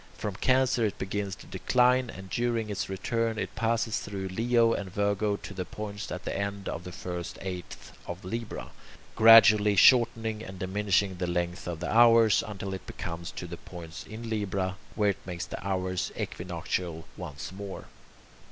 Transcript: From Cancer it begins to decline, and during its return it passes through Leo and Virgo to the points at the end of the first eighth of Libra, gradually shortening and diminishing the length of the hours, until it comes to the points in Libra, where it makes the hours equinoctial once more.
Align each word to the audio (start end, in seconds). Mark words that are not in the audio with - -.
From 0.17 0.35
Cancer 0.35 0.83
it 0.83 0.97
begins 0.97 1.35
to 1.35 1.45
decline, 1.45 2.09
and 2.09 2.27
during 2.31 2.71
its 2.71 2.89
return 2.89 3.37
it 3.37 3.53
passes 3.53 3.99
through 3.99 4.29
Leo 4.29 4.73
and 4.73 4.91
Virgo 4.91 5.35
to 5.37 5.53
the 5.53 5.63
points 5.63 6.11
at 6.11 6.25
the 6.25 6.35
end 6.35 6.67
of 6.67 6.85
the 6.85 6.91
first 6.91 7.37
eighth 7.39 7.93
of 8.07 8.25
Libra, 8.25 8.71
gradually 9.15 9.75
shortening 9.75 10.41
and 10.41 10.57
diminishing 10.57 11.17
the 11.17 11.27
length 11.27 11.67
of 11.67 11.81
the 11.81 11.93
hours, 11.95 12.43
until 12.47 12.73
it 12.73 12.97
comes 12.97 13.29
to 13.29 13.45
the 13.45 13.57
points 13.57 14.03
in 14.07 14.27
Libra, 14.27 14.75
where 14.95 15.11
it 15.11 15.23
makes 15.27 15.45
the 15.45 15.63
hours 15.63 16.11
equinoctial 16.17 17.05
once 17.15 17.51
more. 17.51 17.85